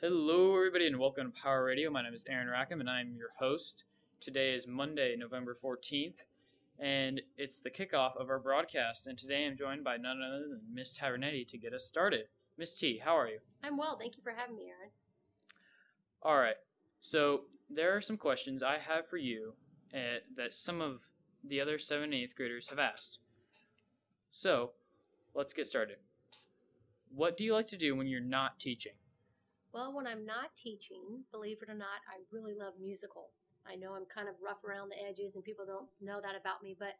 Hello, 0.00 0.54
everybody, 0.54 0.86
and 0.86 0.96
welcome 1.00 1.32
to 1.32 1.42
Power 1.42 1.64
Radio. 1.64 1.90
My 1.90 2.04
name 2.04 2.14
is 2.14 2.24
Aaron 2.28 2.46
Rackham, 2.46 2.78
and 2.78 2.88
I'm 2.88 3.16
your 3.16 3.30
host. 3.40 3.82
Today 4.20 4.54
is 4.54 4.64
Monday, 4.64 5.16
November 5.18 5.56
14th, 5.60 6.20
and 6.78 7.20
it's 7.36 7.60
the 7.60 7.68
kickoff 7.68 8.16
of 8.16 8.30
our 8.30 8.38
broadcast. 8.38 9.08
And 9.08 9.18
today 9.18 9.44
I'm 9.44 9.56
joined 9.56 9.82
by 9.82 9.96
none 9.96 10.22
other 10.22 10.44
than 10.50 10.60
Miss 10.72 10.96
Tavernetti 10.96 11.48
to 11.48 11.58
get 11.58 11.74
us 11.74 11.84
started. 11.84 12.26
Miss 12.56 12.78
T, 12.78 13.00
how 13.04 13.18
are 13.18 13.26
you? 13.26 13.40
I'm 13.64 13.76
well. 13.76 13.98
Thank 13.98 14.16
you 14.16 14.22
for 14.22 14.34
having 14.36 14.54
me, 14.54 14.66
Aaron. 14.68 14.92
All 16.22 16.38
right, 16.38 16.58
so 17.00 17.46
there 17.68 17.96
are 17.96 18.00
some 18.00 18.16
questions 18.16 18.62
I 18.62 18.78
have 18.78 19.04
for 19.04 19.16
you 19.16 19.54
uh, 19.92 20.20
that 20.36 20.54
some 20.54 20.80
of 20.80 21.08
the 21.42 21.60
other 21.60 21.76
7th 21.76 22.04
and 22.04 22.12
8th 22.12 22.36
graders 22.36 22.70
have 22.70 22.78
asked. 22.78 23.18
So, 24.30 24.74
let's 25.34 25.52
get 25.52 25.66
started. 25.66 25.96
What 27.12 27.36
do 27.36 27.44
you 27.44 27.52
like 27.52 27.66
to 27.66 27.76
do 27.76 27.96
when 27.96 28.06
you're 28.06 28.20
not 28.20 28.60
teaching? 28.60 28.92
Well, 29.72 29.94
when 29.94 30.06
I'm 30.06 30.24
not 30.24 30.56
teaching, 30.56 31.24
believe 31.30 31.58
it 31.62 31.68
or 31.68 31.74
not, 31.74 32.00
I 32.08 32.20
really 32.32 32.54
love 32.54 32.74
musicals. 32.80 33.50
I 33.66 33.76
know 33.76 33.94
I'm 33.94 34.06
kind 34.06 34.28
of 34.28 34.34
rough 34.42 34.64
around 34.64 34.90
the 34.90 35.06
edges 35.06 35.36
and 35.36 35.44
people 35.44 35.66
don't 35.66 35.88
know 36.00 36.20
that 36.22 36.34
about 36.40 36.62
me, 36.62 36.74
but 36.78 36.94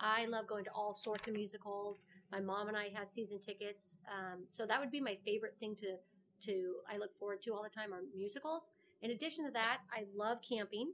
I 0.00 0.26
love 0.26 0.46
going 0.46 0.64
to 0.64 0.70
all 0.70 0.94
sorts 0.94 1.28
of 1.28 1.34
musicals. 1.34 2.06
My 2.32 2.40
mom 2.40 2.68
and 2.68 2.76
I 2.76 2.88
have 2.94 3.06
season 3.06 3.38
tickets. 3.38 3.98
Um, 4.08 4.44
so 4.48 4.66
that 4.66 4.80
would 4.80 4.90
be 4.90 5.00
my 5.00 5.16
favorite 5.24 5.56
thing 5.60 5.74
to, 5.76 5.96
to 6.46 6.74
I 6.90 6.96
look 6.96 7.16
forward 7.18 7.42
to 7.42 7.54
all 7.54 7.62
the 7.62 7.68
time 7.68 7.92
are 7.92 8.02
musicals. 8.14 8.70
In 9.02 9.10
addition 9.10 9.44
to 9.44 9.50
that, 9.52 9.80
I 9.92 10.04
love 10.14 10.38
camping. 10.46 10.92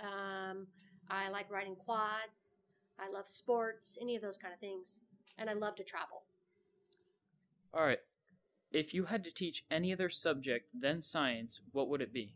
Um, 0.00 0.66
I 1.10 1.28
like 1.28 1.50
riding 1.50 1.76
quads. 1.76 2.58
I 2.98 3.10
love 3.10 3.28
sports, 3.28 3.98
any 4.00 4.16
of 4.16 4.22
those 4.22 4.38
kind 4.38 4.54
of 4.54 4.60
things. 4.60 5.00
And 5.38 5.50
I 5.50 5.54
love 5.54 5.74
to 5.76 5.84
travel. 5.84 6.22
All 7.74 7.84
right. 7.84 7.98
If 8.72 8.94
you 8.94 9.04
had 9.04 9.22
to 9.24 9.30
teach 9.30 9.64
any 9.70 9.92
other 9.92 10.08
subject 10.08 10.68
than 10.78 11.02
science, 11.02 11.60
what 11.72 11.88
would 11.88 12.00
it 12.00 12.12
be? 12.12 12.34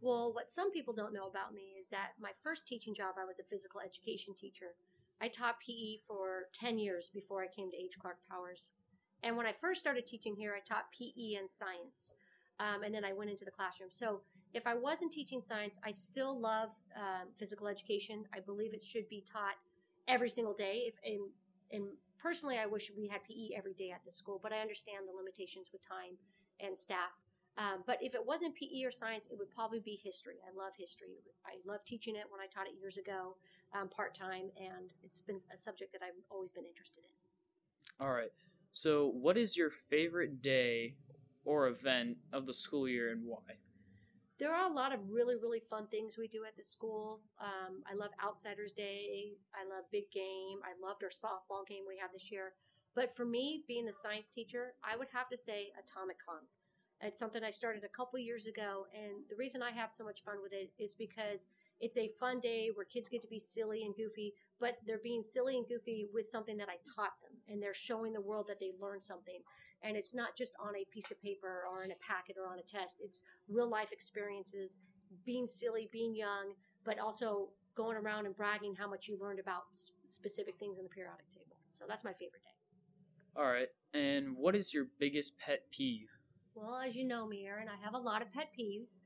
Well, 0.00 0.32
what 0.32 0.50
some 0.50 0.70
people 0.70 0.94
don't 0.94 1.14
know 1.14 1.26
about 1.26 1.54
me 1.54 1.74
is 1.78 1.88
that 1.88 2.10
my 2.20 2.30
first 2.42 2.66
teaching 2.66 2.94
job, 2.94 3.14
I 3.20 3.24
was 3.24 3.40
a 3.40 3.44
physical 3.44 3.80
education 3.80 4.34
teacher. 4.34 4.74
I 5.20 5.28
taught 5.28 5.60
PE 5.60 5.96
for 6.06 6.48
10 6.52 6.78
years 6.78 7.10
before 7.12 7.42
I 7.42 7.48
came 7.48 7.70
to 7.70 7.76
H. 7.76 7.98
Clark 7.98 8.18
Powers. 8.30 8.72
And 9.22 9.36
when 9.36 9.46
I 9.46 9.52
first 9.52 9.80
started 9.80 10.06
teaching 10.06 10.36
here, 10.36 10.54
I 10.54 10.60
taught 10.60 10.92
PE 10.92 11.34
and 11.34 11.50
science. 11.50 12.12
Um, 12.60 12.82
and 12.82 12.94
then 12.94 13.04
I 13.04 13.12
went 13.12 13.30
into 13.30 13.44
the 13.44 13.50
classroom. 13.50 13.90
So 13.90 14.20
if 14.54 14.66
I 14.66 14.74
wasn't 14.74 15.12
teaching 15.12 15.40
science, 15.40 15.78
I 15.84 15.90
still 15.90 16.38
love 16.38 16.70
um, 16.96 17.28
physical 17.38 17.66
education. 17.66 18.24
I 18.34 18.40
believe 18.40 18.74
it 18.74 18.82
should 18.82 19.08
be 19.08 19.24
taught 19.30 19.56
every 20.06 20.28
single 20.28 20.54
day. 20.54 20.84
If 20.86 20.94
in 21.70 21.88
personally, 22.20 22.58
I 22.58 22.66
wish 22.66 22.90
we 22.96 23.08
had 23.08 23.24
PE 23.24 23.56
every 23.56 23.74
day 23.74 23.90
at 23.90 24.04
the 24.04 24.12
school, 24.12 24.40
but 24.42 24.52
I 24.52 24.60
understand 24.60 25.06
the 25.06 25.16
limitations 25.16 25.70
with 25.72 25.86
time 25.86 26.18
and 26.60 26.78
staff. 26.78 27.16
Um, 27.56 27.82
but 27.86 27.98
if 28.00 28.14
it 28.14 28.24
wasn't 28.24 28.54
PE 28.54 28.84
or 28.84 28.90
science, 28.90 29.26
it 29.30 29.38
would 29.38 29.50
probably 29.50 29.80
be 29.80 30.00
history. 30.02 30.36
I 30.46 30.56
love 30.56 30.72
history. 30.78 31.24
I 31.44 31.58
love 31.66 31.84
teaching 31.84 32.14
it 32.14 32.24
when 32.30 32.40
I 32.40 32.46
taught 32.46 32.68
it 32.68 32.78
years 32.78 32.98
ago, 32.98 33.36
um, 33.74 33.88
part 33.88 34.14
time, 34.14 34.50
and 34.56 34.90
it's 35.02 35.20
been 35.20 35.38
a 35.52 35.58
subject 35.58 35.92
that 35.92 36.02
I've 36.02 36.14
always 36.30 36.52
been 36.52 36.64
interested 36.64 37.02
in. 37.04 38.06
All 38.06 38.12
right. 38.12 38.30
So, 38.70 39.08
what 39.08 39.36
is 39.36 39.56
your 39.56 39.70
favorite 39.70 40.40
day 40.40 40.94
or 41.44 41.66
event 41.66 42.18
of 42.32 42.46
the 42.46 42.54
school 42.54 42.88
year 42.88 43.10
and 43.10 43.24
why? 43.24 43.56
There 44.38 44.54
are 44.54 44.70
a 44.70 44.72
lot 44.72 44.94
of 44.94 45.00
really, 45.10 45.34
really 45.34 45.60
fun 45.68 45.88
things 45.88 46.16
we 46.16 46.28
do 46.28 46.44
at 46.46 46.56
the 46.56 46.62
school. 46.62 47.20
Um, 47.40 47.82
I 47.90 47.94
love 47.94 48.10
Outsiders 48.24 48.72
Day. 48.72 49.32
I 49.52 49.64
love 49.64 49.84
Big 49.90 50.10
Game. 50.12 50.60
I 50.62 50.78
loved 50.80 51.02
our 51.02 51.10
softball 51.10 51.66
game 51.66 51.82
we 51.88 51.98
had 51.98 52.10
this 52.14 52.30
year. 52.30 52.52
But 52.94 53.16
for 53.16 53.24
me, 53.24 53.64
being 53.66 53.84
the 53.84 53.92
science 53.92 54.28
teacher, 54.28 54.74
I 54.82 54.96
would 54.96 55.08
have 55.12 55.28
to 55.30 55.36
say 55.36 55.72
Atomic 55.78 56.18
Con. 56.24 56.42
It's 57.00 57.18
something 57.18 57.44
I 57.44 57.50
started 57.50 57.84
a 57.84 57.88
couple 57.88 58.18
years 58.18 58.46
ago, 58.46 58.86
and 58.92 59.22
the 59.30 59.36
reason 59.36 59.62
I 59.62 59.70
have 59.70 59.92
so 59.92 60.04
much 60.04 60.24
fun 60.24 60.36
with 60.42 60.52
it 60.52 60.72
is 60.78 60.94
because 60.96 61.46
it's 61.80 61.96
a 61.96 62.08
fun 62.20 62.40
day 62.40 62.70
where 62.74 62.84
kids 62.84 63.08
get 63.08 63.22
to 63.22 63.28
be 63.28 63.38
silly 63.38 63.84
and 63.84 63.94
goofy, 63.94 64.34
but 64.60 64.78
they're 64.86 65.00
being 65.02 65.22
silly 65.22 65.56
and 65.56 65.68
goofy 65.68 66.06
with 66.12 66.26
something 66.26 66.56
that 66.56 66.68
I 66.68 66.76
taught 66.94 67.20
them, 67.22 67.38
and 67.48 67.62
they're 67.62 67.74
showing 67.74 68.12
the 68.12 68.20
world 68.20 68.46
that 68.48 68.58
they 68.58 68.72
learned 68.80 69.02
something. 69.02 69.40
And 69.82 69.96
it's 69.96 70.14
not 70.14 70.36
just 70.36 70.54
on 70.60 70.74
a 70.74 70.84
piece 70.92 71.10
of 71.12 71.22
paper 71.22 71.62
or 71.70 71.84
in 71.84 71.92
a 71.92 71.94
packet 71.96 72.36
or 72.36 72.50
on 72.50 72.58
a 72.58 72.62
test. 72.62 72.98
It's 73.00 73.22
real 73.48 73.68
life 73.68 73.92
experiences, 73.92 74.78
being 75.24 75.46
silly, 75.46 75.88
being 75.92 76.14
young, 76.14 76.54
but 76.84 76.98
also 76.98 77.50
going 77.76 77.96
around 77.96 78.26
and 78.26 78.34
bragging 78.34 78.74
how 78.74 78.88
much 78.88 79.06
you 79.06 79.16
learned 79.20 79.38
about 79.38 79.62
specific 80.04 80.56
things 80.58 80.78
in 80.78 80.84
the 80.84 80.90
periodic 80.90 81.30
table. 81.30 81.56
So 81.70 81.84
that's 81.88 82.02
my 82.02 82.12
favorite 82.12 82.42
day. 82.42 82.56
All 83.36 83.46
right. 83.46 83.68
And 83.94 84.36
what 84.36 84.56
is 84.56 84.74
your 84.74 84.88
biggest 84.98 85.38
pet 85.38 85.70
peeve? 85.70 86.08
Well, 86.56 86.80
as 86.84 86.96
you 86.96 87.04
know 87.04 87.24
me, 87.24 87.46
Aaron, 87.46 87.68
I 87.68 87.82
have 87.84 87.94
a 87.94 87.98
lot 87.98 88.20
of 88.20 88.32
pet 88.32 88.48
peeves. 88.58 88.98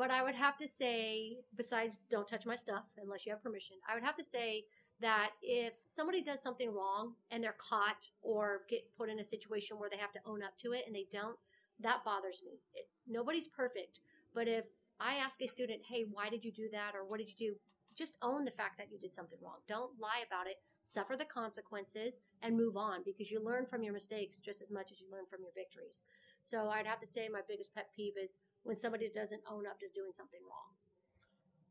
But 0.00 0.10
I 0.10 0.22
would 0.22 0.34
have 0.34 0.56
to 0.56 0.66
say, 0.66 1.40
besides 1.54 1.98
don't 2.10 2.26
touch 2.26 2.46
my 2.46 2.54
stuff 2.56 2.84
unless 2.96 3.26
you 3.26 3.32
have 3.32 3.42
permission, 3.42 3.76
I 3.86 3.92
would 3.92 4.02
have 4.02 4.16
to 4.16 4.24
say 4.24 4.64
that 4.98 5.32
if 5.42 5.74
somebody 5.84 6.22
does 6.22 6.42
something 6.42 6.72
wrong 6.72 7.16
and 7.30 7.44
they're 7.44 7.54
caught 7.58 8.08
or 8.22 8.62
get 8.70 8.96
put 8.96 9.10
in 9.10 9.18
a 9.18 9.24
situation 9.24 9.78
where 9.78 9.90
they 9.90 9.98
have 9.98 10.12
to 10.12 10.20
own 10.24 10.42
up 10.42 10.56
to 10.62 10.72
it 10.72 10.84
and 10.86 10.96
they 10.96 11.04
don't, 11.12 11.36
that 11.80 12.02
bothers 12.02 12.40
me. 12.42 12.62
It, 12.72 12.88
nobody's 13.06 13.46
perfect. 13.46 14.00
But 14.34 14.48
if 14.48 14.64
I 14.98 15.16
ask 15.16 15.42
a 15.42 15.46
student, 15.46 15.82
hey, 15.86 16.06
why 16.10 16.30
did 16.30 16.46
you 16.46 16.52
do 16.52 16.70
that? 16.72 16.94
Or 16.94 17.04
what 17.06 17.18
did 17.18 17.28
you 17.28 17.36
do? 17.36 17.56
Just 17.94 18.16
own 18.22 18.46
the 18.46 18.50
fact 18.52 18.78
that 18.78 18.90
you 18.90 18.98
did 18.98 19.12
something 19.12 19.38
wrong. 19.42 19.58
Don't 19.68 20.00
lie 20.00 20.24
about 20.26 20.46
it. 20.46 20.56
Suffer 20.82 21.14
the 21.14 21.26
consequences 21.26 22.22
and 22.40 22.56
move 22.56 22.78
on 22.78 23.02
because 23.04 23.30
you 23.30 23.44
learn 23.44 23.66
from 23.66 23.82
your 23.82 23.92
mistakes 23.92 24.38
just 24.38 24.62
as 24.62 24.70
much 24.70 24.90
as 24.92 25.02
you 25.02 25.08
learn 25.12 25.26
from 25.28 25.42
your 25.42 25.52
victories. 25.54 26.04
So 26.42 26.70
I'd 26.70 26.86
have 26.86 27.00
to 27.00 27.06
say 27.06 27.28
my 27.28 27.42
biggest 27.46 27.74
pet 27.74 27.88
peeve 27.94 28.14
is 28.16 28.38
when 28.62 28.76
somebody 28.76 29.08
doesn't 29.08 29.42
own 29.50 29.66
up 29.66 29.80
to 29.80 29.86
doing 29.94 30.12
something 30.12 30.40
wrong. 30.48 30.74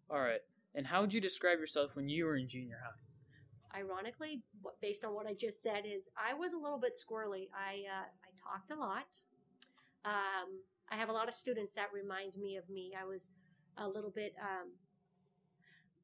All 0.10 0.24
right. 0.24 0.42
And 0.76 0.88
how 0.88 1.02
would 1.02 1.14
you 1.14 1.22
describe 1.22 1.60
yourself 1.60 1.96
when 1.96 2.10
you 2.10 2.26
were 2.26 2.36
in 2.36 2.48
junior 2.48 2.80
high? 2.84 3.80
Ironically, 3.80 4.44
based 4.82 5.06
on 5.06 5.14
what 5.14 5.28
I 5.28 5.34
just 5.34 5.62
said, 5.62 5.84
is 5.86 6.10
I 6.18 6.34
was 6.34 6.54
a 6.54 6.58
little 6.58 6.80
bit 6.80 6.94
squirrely. 6.98 7.50
I 7.54 7.84
uh, 7.88 8.06
I 8.06 8.32
talked 8.36 8.72
a 8.72 8.76
lot. 8.76 9.16
Um, 10.06 10.64
I 10.92 10.96
have 10.96 11.10
a 11.10 11.12
lot 11.12 11.28
of 11.28 11.36
students 11.36 11.76
that 11.76 11.90
remind 11.94 12.36
me 12.38 12.58
of 12.58 12.68
me. 12.70 12.94
I 13.00 13.06
was 13.06 13.30
a 13.78 13.88
little 13.88 14.10
bit 14.10 14.34
um, 14.42 14.72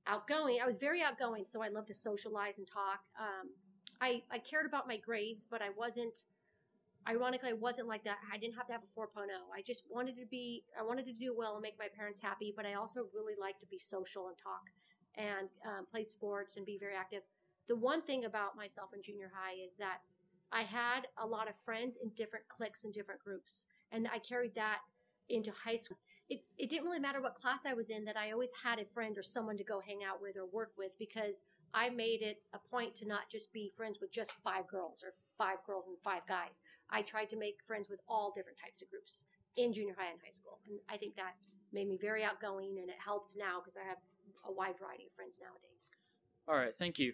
outgoing. 0.06 0.59
I 0.62 0.66
was 0.66 0.78
very 0.78 1.02
outgoing, 1.02 1.46
so 1.46 1.63
I 1.63 1.69
loved 1.69 1.88
to 1.88 1.96
socialize 1.96 2.59
and 2.59 2.67
talk. 2.67 3.02
Um, 3.19 3.50
I 4.00 4.22
I 4.29 4.38
cared 4.38 4.67
about 4.67 4.88
my 4.88 4.97
grades, 4.97 5.46
but 5.50 5.62
I 5.62 5.69
wasn't 5.75 6.25
ironically, 7.07 7.49
I 7.49 7.53
wasn't 7.53 7.88
like 7.88 8.03
that. 8.05 8.17
I 8.31 8.38
didn't 8.38 8.55
have 8.55 8.67
to 8.67 8.73
have 8.73 8.81
a 8.83 8.99
4.0. 8.99 9.27
I 9.53 9.61
just 9.61 9.85
wanted 9.89 10.17
to 10.17 10.25
be, 10.25 10.63
I 10.79 10.83
wanted 10.83 11.05
to 11.05 11.13
do 11.13 11.35
well 11.35 11.53
and 11.53 11.61
make 11.61 11.77
my 11.77 11.88
parents 11.95 12.19
happy, 12.19 12.53
but 12.55 12.66
I 12.66 12.73
also 12.73 13.07
really 13.13 13.33
liked 13.39 13.59
to 13.61 13.67
be 13.67 13.79
social 13.79 14.27
and 14.27 14.38
talk 14.38 14.71
and 15.16 15.49
um, 15.66 15.85
play 15.89 16.05
sports 16.05 16.57
and 16.57 16.66
be 16.66 16.77
very 16.77 16.95
active. 16.95 17.21
The 17.67 17.75
one 17.75 18.01
thing 18.01 18.25
about 18.25 18.55
myself 18.55 18.89
in 18.93 19.01
junior 19.01 19.31
high 19.33 19.63
is 19.66 19.75
that 19.77 19.99
I 20.51 20.61
had 20.61 21.07
a 21.17 21.25
lot 21.25 21.49
of 21.49 21.55
friends 21.55 21.97
in 22.01 22.09
different 22.09 22.47
cliques 22.47 22.83
and 22.83 22.93
different 22.93 23.22
groups, 23.23 23.67
and 23.91 24.07
I 24.13 24.19
carried 24.19 24.55
that 24.55 24.79
into 25.29 25.51
high 25.51 25.75
school. 25.75 25.97
It, 26.30 26.44
it 26.58 26.69
didn't 26.69 26.86
really 26.86 27.00
matter 27.00 27.22
what 27.22 27.36
class 27.36 27.66
I 27.66 27.74
was 27.74 27.90
in, 27.90 28.06
that 28.06 28.18
I 28.18 28.31
always 28.31 28.52
had 28.63 28.80
a 28.80 28.86
friend 28.86 29.18
or 29.18 29.22
someone 29.22 29.58
to 29.58 29.63
go 29.63 29.80
hang 29.80 30.00
out 30.03 30.22
with 30.22 30.38
or 30.38 30.46
work 30.46 30.72
with 30.78 30.97
because 30.97 31.44
I 31.74 31.90
made 31.90 32.22
it 32.22 32.41
a 32.53 32.58
point 32.58 32.96
to 32.96 33.08
not 33.08 33.30
just 33.30 33.53
be 33.53 33.72
friends 33.75 34.00
with 34.02 34.12
just 34.12 34.31
five 34.44 34.68
girls 34.68 35.03
or 35.03 35.14
five 35.38 35.58
girls 35.68 35.88
and 35.88 35.97
five 36.03 36.22
guys. 36.28 36.62
I 36.90 37.02
tried 37.02 37.30
to 37.30 37.38
make 37.38 37.58
friends 37.66 37.90
with 37.90 38.00
all 38.08 38.31
different 38.34 38.58
types 38.58 38.81
of 38.81 38.90
groups 38.90 39.25
in 39.58 39.74
junior 39.74 39.94
high 39.97 40.09
and 40.12 40.19
high 40.24 40.31
school. 40.31 40.59
And 40.68 40.80
I 40.90 40.97
think 40.97 41.16
that 41.16 41.34
made 41.74 41.88
me 41.88 41.97
very 42.02 42.24
outgoing 42.24 42.78
and 42.80 42.90
it 42.90 42.96
helped 43.03 43.35
now 43.38 43.59
because 43.59 43.78
I 43.78 43.88
have 43.88 43.97
a 44.47 44.52
wide 44.52 44.75
variety 44.80 45.06
of 45.06 45.14
friends 45.14 45.40
nowadays. 45.41 45.96
All 46.47 46.56
right, 46.56 46.75
thank 46.75 47.00
you. 47.00 47.14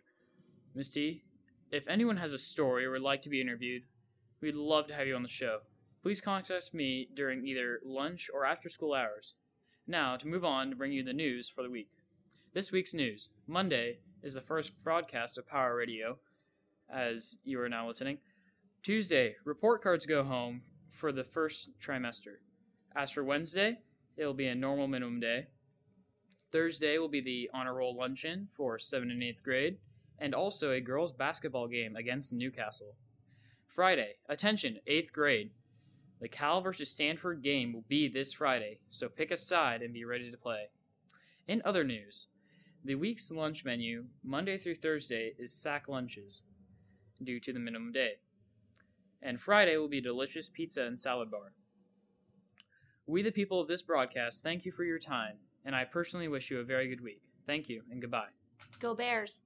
Miss 0.75 0.89
T, 0.89 1.23
if 1.71 1.87
anyone 1.87 2.17
has 2.17 2.33
a 2.33 2.37
story 2.37 2.85
or 2.85 2.91
would 2.91 3.01
like 3.01 3.21
to 3.23 3.29
be 3.29 3.41
interviewed, 3.41 3.83
we'd 4.41 4.55
love 4.55 4.87
to 4.87 4.93
have 4.93 5.07
you 5.07 5.15
on 5.15 5.23
the 5.23 5.29
show. 5.29 5.59
Please 6.01 6.19
contact 6.19 6.73
me 6.73 7.07
during 7.13 7.45
either 7.45 7.79
lunch 7.85 8.27
or 8.33 8.43
after 8.43 8.69
school 8.69 8.95
hours. 8.95 9.35
Now, 9.85 10.17
to 10.17 10.27
move 10.27 10.43
on 10.43 10.71
to 10.71 10.75
bring 10.75 10.91
you 10.91 11.03
the 11.03 11.13
news 11.13 11.47
for 11.47 11.61
the 11.61 11.69
week. 11.69 11.91
This 12.53 12.71
week's 12.71 12.95
news 12.95 13.29
Monday 13.45 13.99
is 14.23 14.33
the 14.33 14.41
first 14.41 14.71
broadcast 14.83 15.37
of 15.37 15.47
Power 15.47 15.75
Radio, 15.75 16.17
as 16.91 17.37
you 17.43 17.61
are 17.61 17.69
now 17.69 17.85
listening. 17.85 18.17
Tuesday, 18.81 19.35
report 19.45 19.83
cards 19.83 20.07
go 20.07 20.23
home 20.23 20.63
for 20.89 21.11
the 21.11 21.23
first 21.23 21.69
trimester. 21.79 22.37
As 22.95 23.11
for 23.11 23.23
Wednesday, 23.23 23.77
it 24.17 24.25
will 24.25 24.33
be 24.33 24.47
a 24.47 24.55
normal 24.55 24.87
minimum 24.87 25.19
day. 25.19 25.47
Thursday 26.51 26.97
will 26.97 27.09
be 27.09 27.21
the 27.21 27.47
honor 27.53 27.75
roll 27.75 27.95
luncheon 27.95 28.47
for 28.57 28.79
7th 28.79 29.11
and 29.11 29.21
8th 29.21 29.43
grade, 29.43 29.77
and 30.17 30.33
also 30.33 30.71
a 30.71 30.81
girls' 30.81 31.13
basketball 31.13 31.67
game 31.67 31.95
against 31.95 32.33
Newcastle. 32.33 32.95
Friday, 33.67 34.15
attention, 34.27 34.79
8th 34.89 35.11
grade. 35.11 35.51
The 36.21 36.29
Cal 36.29 36.61
versus 36.61 36.91
Stanford 36.91 37.41
game 37.41 37.73
will 37.73 37.83
be 37.87 38.07
this 38.07 38.31
Friday, 38.31 38.77
so 38.89 39.09
pick 39.09 39.31
a 39.31 39.37
side 39.37 39.81
and 39.81 39.91
be 39.91 40.05
ready 40.05 40.29
to 40.29 40.37
play. 40.37 40.69
In 41.47 41.63
other 41.65 41.83
news, 41.83 42.27
the 42.85 42.93
week's 42.93 43.31
lunch 43.31 43.65
menu, 43.65 44.05
Monday 44.23 44.59
through 44.59 44.75
Thursday, 44.75 45.33
is 45.39 45.51
sack 45.51 45.87
lunches, 45.87 46.43
due 47.21 47.39
to 47.39 47.51
the 47.51 47.59
minimum 47.59 47.91
day. 47.91 48.19
And 49.19 49.41
Friday 49.41 49.77
will 49.77 49.87
be 49.87 49.99
delicious 49.99 50.47
pizza 50.47 50.83
and 50.83 50.99
salad 50.99 51.31
bar. 51.31 51.53
We, 53.07 53.23
the 53.23 53.31
people 53.31 53.59
of 53.59 53.67
this 53.67 53.81
broadcast, 53.81 54.43
thank 54.43 54.63
you 54.63 54.71
for 54.71 54.83
your 54.83 54.99
time, 54.99 55.37
and 55.65 55.75
I 55.75 55.85
personally 55.85 56.27
wish 56.27 56.51
you 56.51 56.59
a 56.59 56.63
very 56.63 56.87
good 56.87 57.01
week. 57.01 57.23
Thank 57.47 57.67
you, 57.67 57.81
and 57.89 57.99
goodbye. 57.99 58.29
Go 58.79 58.93
Bears. 58.93 59.41